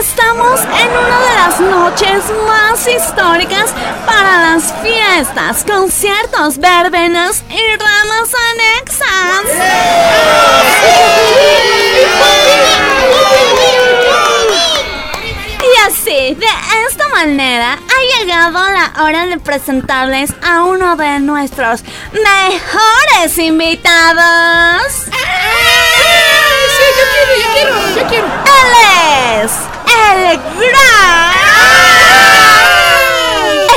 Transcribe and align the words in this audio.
Estamos 0.00 0.60
en 0.62 0.90
una 0.96 1.20
de 1.20 1.34
las 1.34 1.60
noches 1.60 2.24
más 2.46 2.88
históricas 2.88 3.74
para 4.06 4.40
las 4.40 4.72
fiestas, 4.80 5.62
conciertos, 5.62 6.56
verbenas 6.56 7.44
y 7.50 7.76
ramas 7.76 8.32
anexas. 8.50 9.44
Y 15.62 15.86
así, 15.86 16.34
de 16.34 16.46
esta 16.88 17.08
manera, 17.08 17.74
ha 17.74 18.18
llegado 18.18 18.70
la 18.70 19.04
hora 19.04 19.26
de 19.26 19.38
presentarles 19.38 20.32
a 20.42 20.62
uno 20.62 20.96
de 20.96 21.18
nuestros 21.18 21.84
mejores 22.12 23.36
invitados. 23.36 24.92
Sí, 26.72 26.86
yo 26.96 27.04
quiero, 27.12 27.32
yo 27.36 27.52
quiero, 27.52 27.74
yo 27.96 28.06
quiero. 28.08 28.26
Él 28.26 29.44
es 29.44 29.69
el 29.90 30.38
gran, 30.58 31.34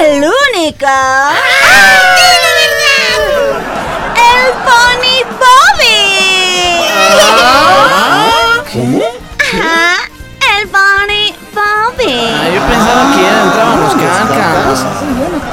el 0.00 0.24
único, 0.54 0.86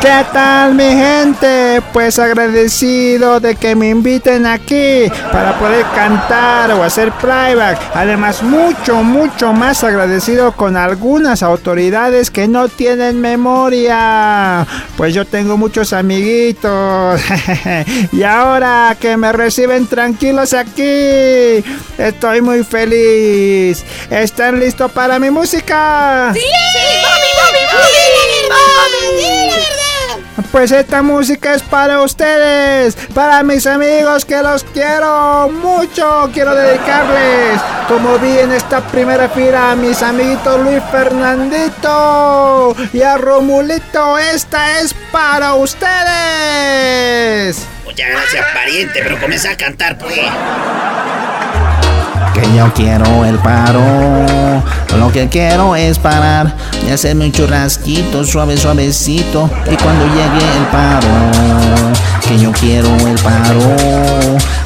¿Qué 0.10 0.26
tal 0.34 0.74
mi 0.74 0.86
gente? 0.86 1.84
Pues 1.94 2.18
agradecido 2.18 3.40
de 3.40 3.56
que 3.56 3.76
me 3.76 3.90
inviten 3.90 4.48
aquí 4.48 5.04
para 5.32 5.60
poder 5.60 5.86
cantar 5.94 6.72
o 6.72 6.82
hacer 6.82 7.12
playback. 7.12 7.80
Además 7.94 8.42
mucho, 8.42 9.04
mucho 9.04 9.54
más 9.54 9.84
agradecido 9.84 10.54
con 10.54 10.78
algunas 10.78 11.44
autoridades 11.44 12.32
que 12.32 12.48
no 12.48 12.70
tienen 12.70 13.22
memoria. 13.22 14.66
Pues 14.98 15.14
yo 15.14 15.26
tengo 15.26 15.58
muchos 15.58 15.94
amiguitos. 15.94 17.22
y 18.12 18.24
ahora 18.24 18.98
que 19.00 19.16
me 19.16 19.32
reciben 19.32 19.86
tranquilos 19.86 20.56
aquí, 20.56 21.64
estoy 22.00 22.42
muy 22.42 22.64
feliz. 22.64 23.86
¿Están 24.10 24.60
listos 24.60 24.92
para 24.92 25.20
mi 25.20 25.30
música? 25.30 26.34
¡Sí! 26.34 26.42
¡Bobby, 26.42 26.99
Pues 30.52 30.72
esta 30.72 31.04
música 31.04 31.54
es 31.54 31.62
para 31.62 32.02
ustedes, 32.02 32.96
para 33.14 33.44
mis 33.44 33.68
amigos 33.68 34.26
que 34.26 34.42
los 34.42 34.64
quiero 34.64 35.48
mucho. 35.50 36.28
Quiero 36.34 36.56
dedicarles, 36.56 37.62
como 37.88 38.18
vi 38.18 38.40
en 38.40 38.52
esta 38.52 38.82
primera 38.82 39.30
fila, 39.30 39.72
a 39.72 39.76
mis 39.76 40.02
amiguitos 40.02 40.60
Luis 40.62 40.82
Fernandito 40.92 42.76
y 42.92 43.04
a 43.04 43.18
Romulito. 43.18 44.18
Esta 44.18 44.80
es 44.80 44.96
para 45.12 45.54
ustedes. 45.54 46.00
Muchas 47.86 48.10
gracias, 48.10 48.46
pariente, 48.52 49.02
pero 49.04 49.20
comienza 49.20 49.52
a 49.52 49.56
cantar, 49.56 50.00
pues. 50.00 50.20
Que 52.34 52.56
yo 52.56 52.74
quiero 52.74 53.24
el 53.24 53.38
paro. 53.38 54.64
Que 55.20 55.28
quiero 55.28 55.76
es 55.76 56.00
parar 56.00 56.56
y 56.88 56.92
hacerme 56.92 57.26
un 57.26 57.34
churrasquito 57.34 58.24
suave, 58.24 58.56
suavecito. 58.56 59.50
Y 59.70 59.76
cuando 59.76 60.06
llegue 60.06 60.58
el 60.58 60.66
paro, 60.72 61.08
que 62.26 62.40
yo 62.40 62.54
quiero 62.54 62.88
el 63.06 63.20
paro. 63.20 63.76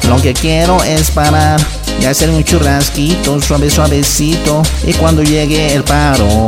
Lo 0.08 0.22
que 0.22 0.32
quiero 0.32 0.80
es 0.84 1.10
parar 1.10 1.60
y 2.00 2.04
hacerme 2.04 2.36
un 2.36 2.44
churrasquito 2.44 3.40
suave, 3.42 3.68
suavecito. 3.68 4.62
Y 4.84 4.92
cuando 4.92 5.24
llegue 5.24 5.74
el 5.74 5.82
paro, 5.82 6.46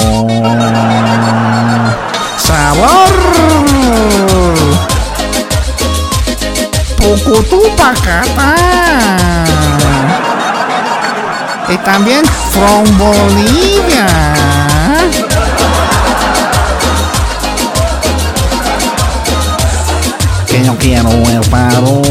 sabor. 2.38 3.10
Pucutú 6.96 7.60
pacata. 7.76 8.55
También 11.86 12.24
from 12.50 12.84
Bolivia. 12.98 14.34
Que 20.48 20.58
no 20.60 20.76
quiero 20.78 21.10
el 21.10 21.40
paro. 21.48 22.02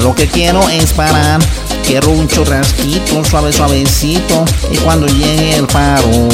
Lo 0.00 0.14
que 0.14 0.28
quiero 0.28 0.68
es 0.68 0.92
parar. 0.92 1.40
Quiero 1.84 2.10
un 2.10 2.28
churrasquito 2.28 3.24
suave, 3.24 3.52
suavecito. 3.52 4.44
Y 4.70 4.76
cuando 4.76 5.08
llegue 5.08 5.56
el 5.56 5.66
paro, 5.66 6.28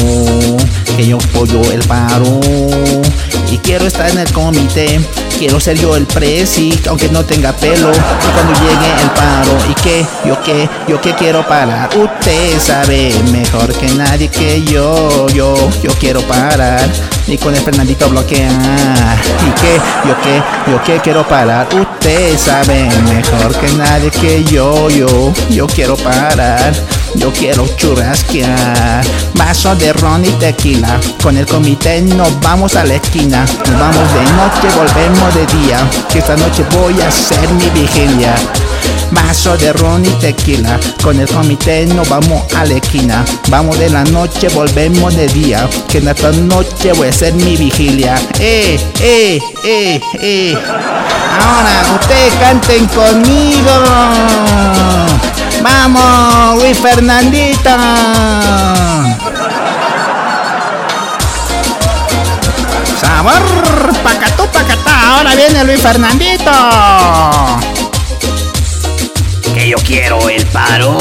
que 0.95 1.07
yo 1.07 1.17
pollo 1.33 1.63
el 1.71 1.81
paro. 1.87 2.39
Y 3.49 3.57
quiero 3.57 3.87
estar 3.87 4.07
en 4.11 4.19
el 4.19 4.31
comité. 4.31 4.99
Quiero 5.37 5.59
ser 5.59 5.77
yo 5.77 5.97
el 5.97 6.05
presi, 6.05 6.79
aunque 6.87 7.09
no 7.09 7.25
tenga 7.25 7.51
pelo. 7.51 7.91
Y 7.91 8.31
cuando 8.33 8.53
llegue 8.53 9.01
el 9.01 9.09
paro, 9.11 9.57
¿y 9.69 9.73
qué? 9.75 10.05
¿Yo 10.25 10.41
qué? 10.41 10.69
¿Yo 10.87 11.01
qué 11.01 11.13
quiero 11.13 11.45
parar? 11.45 11.89
Usted 11.97 12.59
sabe 12.59 13.13
mejor 13.31 13.73
que 13.73 13.87
nadie 13.89 14.29
que 14.29 14.63
yo. 14.63 15.27
Yo, 15.29 15.55
yo 15.83 15.91
quiero 15.99 16.21
parar. 16.21 16.89
Y 17.27 17.37
con 17.37 17.53
el 17.53 17.61
Fernandito 17.61 18.09
bloquear. 18.09 18.49
¿Y 18.49 19.51
qué? 19.59 19.75
¿Yo 20.07 20.15
qué? 20.23 20.71
¿Yo 20.71 20.83
qué 20.83 20.99
quiero 21.01 21.27
parar? 21.27 21.67
Usted 21.73 22.37
sabe 22.37 22.89
mejor 23.07 23.53
que 23.59 23.67
nadie 23.73 24.11
que 24.11 24.43
yo. 24.45 24.89
Yo, 24.89 25.33
yo 25.49 25.67
quiero 25.67 25.97
parar. 25.97 26.73
Yo 27.25 27.33
quiero 27.33 27.67
churrasquear. 27.75 29.03
Vaso 29.33 29.75
de 29.75 29.91
ron 29.93 30.23
y 30.23 30.29
tequila. 30.33 30.99
Con 31.23 31.35
el 31.37 31.47
comité 31.47 31.99
nos 32.03 32.39
vamos 32.39 32.75
a 32.75 32.83
la 32.83 32.93
esquina. 32.93 33.47
Nos 33.67 33.79
vamos 33.79 34.13
de 34.13 34.21
noche, 34.21 34.67
volvemos 34.77 35.33
de 35.33 35.47
día. 35.57 35.79
Que 36.11 36.19
esta 36.19 36.37
noche 36.37 36.63
voy 36.69 37.01
a 37.01 37.07
hacer 37.07 37.49
mi 37.49 37.67
vigilia. 37.71 38.35
Vaso 39.09 39.57
de 39.57 39.73
ron 39.73 40.05
y 40.05 40.09
tequila. 40.19 40.79
Con 41.01 41.19
el 41.19 41.27
comité 41.27 41.87
nos 41.87 42.07
vamos 42.07 42.43
a 42.53 42.63
la 42.63 42.75
esquina. 42.75 43.25
Vamos 43.47 43.79
de 43.79 43.89
la 43.89 44.03
noche, 44.03 44.47
volvemos 44.49 45.15
de 45.15 45.27
día. 45.29 45.67
Que 45.87 45.97
en 45.97 46.09
esta 46.09 46.31
noche 46.31 46.93
voy 46.93 47.07
a 47.07 47.09
hacer 47.09 47.33
mi 47.33 47.57
vigilia. 47.57 48.21
Eh, 48.37 48.79
eh, 48.99 49.39
eh, 49.63 49.99
eh. 50.21 50.55
Ahora 51.41 51.99
ustedes 51.99 52.33
canten 52.35 52.85
conmigo. 52.85 53.71
Vamos, 55.65 56.61
Luis 56.61 56.77
Fernandito. 56.77 57.71
Sabor, 63.01 63.41
pacatú, 64.03 64.45
pacatá. 64.51 65.09
Ahora 65.09 65.33
viene 65.33 65.63
Luis 65.63 65.81
Fernandito. 65.81 66.51
Que 69.55 69.69
yo 69.69 69.77
quiero 69.77 70.29
el 70.29 70.45
paro. 70.47 70.99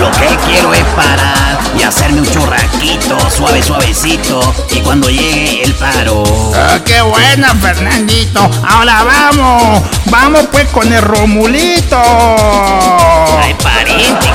Lo 0.00 0.10
que 0.12 0.36
quiero 0.46 0.74
es 0.74 0.84
parar 0.94 1.58
y 1.78 1.82
hacerme 1.82 2.20
un 2.20 2.30
churrasquito 2.30 3.18
suave, 3.30 3.62
suavecito. 3.62 4.40
Y 4.70 4.80
cuando 4.80 5.08
llegue 5.08 5.62
el 5.64 5.74
paro. 5.74 6.22
Ah, 6.54 6.78
¡Qué 6.84 7.00
buena, 7.02 7.54
Fernandito! 7.54 8.50
Ahora 8.66 9.04
vamos. 9.04 9.82
Vamos 10.06 10.46
pues 10.52 10.66
con 10.68 10.92
el 10.92 11.02
Romulito. 11.02 11.98
Ay, 13.40 13.54
pariente. 13.62 14.26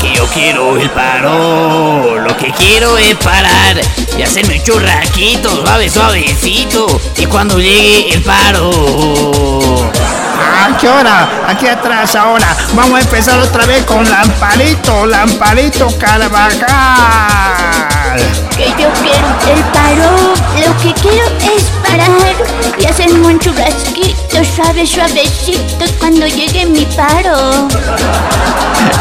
Que 0.00 0.14
yo 0.14 0.26
quiero 0.28 0.78
el 0.78 0.90
paro. 0.90 2.18
Lo 2.20 2.36
que 2.36 2.52
quiero 2.52 2.98
es 2.98 3.14
parar 3.16 3.80
y 4.16 4.22
hacerme 4.22 4.58
un 4.58 4.62
churrasquito 4.62 5.50
suave, 5.64 5.88
suavecito. 5.88 7.00
Y 7.16 7.26
cuando 7.26 7.58
llegue 7.58 8.14
el 8.14 8.22
paro. 8.22 8.70
¿A 10.86 10.88
qué 10.88 10.94
hora? 11.00 11.28
Aquí 11.48 11.66
atrás 11.66 12.14
ahora. 12.14 12.46
Vamos 12.74 13.00
a 13.00 13.02
empezar 13.02 13.40
otra 13.40 13.66
vez 13.66 13.84
con 13.86 14.08
Lamparito, 14.08 15.04
Lamparito 15.04 15.88
Carvajal. 15.98 16.60
Que 18.56 18.66
yo 18.80 18.88
quiero 19.02 19.26
el 19.52 19.64
paro. 19.72 20.34
Lo 20.64 20.76
que 20.78 20.94
quiero 21.00 21.26
es 21.40 21.64
parar 21.82 22.36
y 22.78 22.86
hacerme 22.86 23.26
un 23.26 23.40
churrasquito 23.40 24.44
suave, 24.54 24.86
suavecito 24.86 25.86
cuando 25.98 26.28
llegue 26.28 26.66
mi 26.66 26.86
paro. 26.94 27.66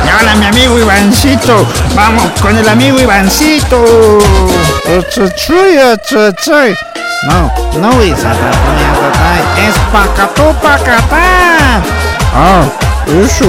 Y 0.03 0.09
ahora 0.09 0.35
mi 0.37 0.45
amigo 0.47 0.79
Ivancito. 0.79 1.67
Vamos 1.93 2.31
con 2.41 2.57
el 2.57 2.67
amigo 2.67 2.99
Ivancito. 2.99 3.85
No, 7.25 7.51
no 7.79 8.01
es 8.01 8.19
es 8.19 9.75
pacatú, 9.91 10.53
pacatá. 10.61 11.81
Ah, 12.35 12.63
eso. 13.23 13.45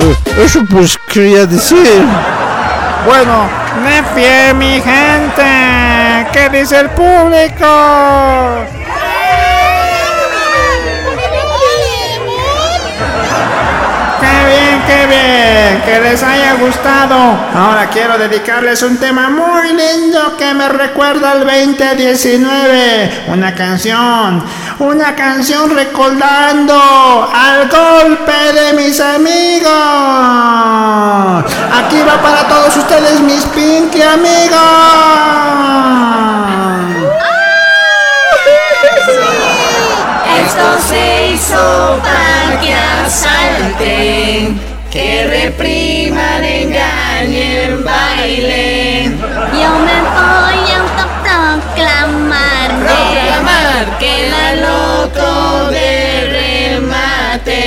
eh, 0.00 0.16
eso 0.44 0.60
pues 0.70 0.98
quería 1.08 1.46
decir. 1.46 2.04
Bueno, 3.06 3.46
me 3.84 4.02
fie 4.14 4.54
mi 4.54 4.80
gente. 4.80 6.26
¿Qué 6.32 6.48
dice 6.50 6.80
el 6.80 6.90
público? 6.90 7.66
¡Qué 14.92 15.06
bien, 15.06 15.82
que 15.86 16.00
les 16.00 16.22
haya 16.22 16.52
gustado. 16.56 17.16
Ahora 17.54 17.88
quiero 17.90 18.18
dedicarles 18.18 18.82
un 18.82 18.98
tema 18.98 19.30
muy 19.30 19.68
lindo 19.72 20.36
que 20.36 20.52
me 20.52 20.68
recuerda 20.68 21.30
al 21.30 21.46
2019. 21.46 23.24
Una 23.28 23.54
canción, 23.54 24.44
una 24.80 25.16
canción 25.16 25.74
recordando 25.74 26.74
al 27.34 27.70
golpe 27.70 28.52
de 28.52 28.74
mis 28.74 29.00
amigos. 29.00 29.72
Aquí 31.72 32.02
va 32.06 32.20
para 32.20 32.46
todos 32.48 32.76
ustedes 32.76 33.20
mis 33.20 33.46
Pinky 33.46 34.02
amigos. 34.02 34.58
Esto 40.44 40.78
se 40.86 41.28
hizo 41.28 41.98
para 42.02 42.60
que 42.60 42.74
asalten, 42.74 44.71
que 44.92 45.26
repriman, 45.26 46.44
engañen, 46.44 47.82
bailen. 47.82 49.18
Yo 49.18 49.70
me 49.86 49.98
voy 50.16 50.60
a 50.70 50.76
autoproclamar, 50.82 52.68
proclamar 52.84 53.98
que 53.98 54.14
la 54.28 54.46
loco 54.66 55.70
de 55.70 56.76
remate. 56.76 57.64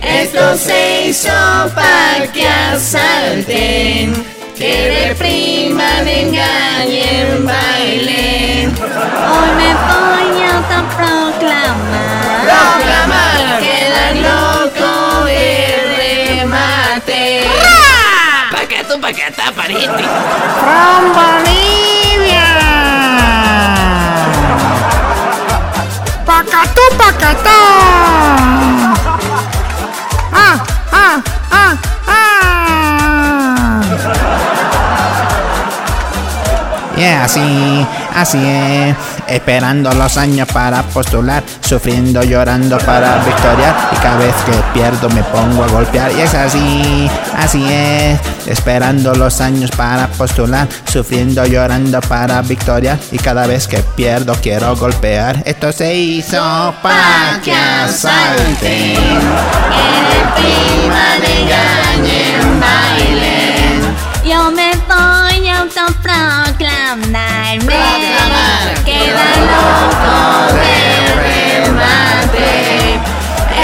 Esto 0.00 0.56
se 0.56 1.08
hizo 1.08 1.32
para 1.74 2.28
que 2.32 2.46
asalten, 2.48 4.24
que 4.56 5.08
repriman, 5.08 6.06
engañen, 6.06 7.44
bailen. 7.44 8.72
Hoy 9.34 9.50
me 9.60 9.70
voy 9.88 10.42
a 10.44 10.48
autoproclamar, 10.58 12.38
proclamar 12.44 13.58
que 13.58 13.76
la 13.94 14.06
loco 14.28 14.39
Pacatá, 19.10 19.50
pariente. 19.50 20.04
From 20.60 21.12
Bolivia. 21.12 22.46
Pacatú, 26.24 26.82
pacatá. 26.96 27.60
Ah, 30.32 30.62
ah, 30.92 31.20
ah, 31.50 31.76
ah. 32.06 33.80
Yeah, 36.96 37.24
así, 37.24 37.84
así 38.14 38.38
es. 38.38 39.19
Esperando 39.30 39.92
los 39.92 40.16
años 40.16 40.48
para 40.52 40.82
postular, 40.82 41.42
sufriendo, 41.60 42.22
llorando 42.22 42.78
para 42.78 43.18
victoriar. 43.24 43.90
Y 43.92 43.96
cada 43.96 44.18
vez 44.18 44.34
que 44.44 44.52
pierdo 44.74 45.08
me 45.10 45.22
pongo 45.24 45.64
a 45.64 45.68
golpear. 45.68 46.12
Y 46.12 46.20
es 46.20 46.34
así, 46.34 47.10
así 47.36 47.64
es. 47.70 48.18
Esperando 48.46 49.14
los 49.14 49.40
años 49.40 49.70
para 49.70 50.08
postular, 50.08 50.68
sufriendo, 50.90 51.46
llorando 51.46 52.00
para 52.00 52.42
victoriar. 52.42 52.98
Y 53.12 53.18
cada 53.18 53.46
vez 53.46 53.68
que 53.68 53.78
pierdo 53.78 54.34
quiero 54.42 54.74
golpear. 54.76 55.42
Esto 55.46 55.72
se 55.72 55.94
hizo 55.94 56.74
para 56.82 57.40
que 57.42 57.54
asalten. 57.54 58.98
Yo 64.24 64.50
me 64.52 64.70
voy 64.86 65.48
a 65.48 65.60
autoproclamar, 65.60 66.60
que 66.90 66.96
la 69.12 69.30
loco 69.46 70.50
de 70.54 70.74
remate. 71.22 72.50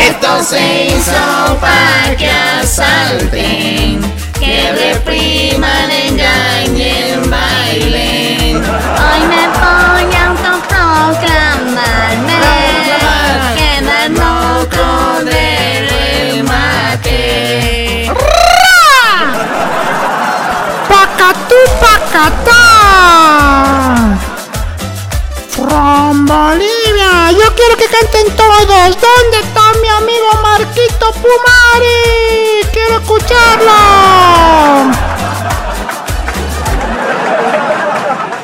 Esto 0.07 0.31
se 0.45 0.63
hizo 0.87 1.59
para 1.61 2.15
que 2.17 2.31
asalten, 2.31 3.99
que 4.39 4.71
repriman, 4.71 5.91
engañen, 5.91 7.29
bailen. 7.29 8.59
Hoy 8.59 9.21
me 9.27 9.49
voy 9.59 10.15
a 10.15 10.27
autoproclamarme, 10.29 12.39
que 13.57 13.71
la 13.83 14.07
loco 14.21 14.87
de 15.25 15.43
remate. 15.91 17.19
Pacatú, 20.89 21.59
pacatá. 21.81 22.66
From 25.51 26.27
Bolivia. 26.27 27.33
Yo 27.33 27.55
quiero 27.55 27.77
que 27.77 27.87
canten 27.87 28.27
todos. 28.37 28.67
¿Dónde 28.67 29.39
está 29.43 29.63
mi 29.81 29.89
amigo 29.89 30.29
Marquito 30.43 31.13
Pumari? 31.13 32.03
Quiero 32.73 32.95
escucharlo. 33.01 33.81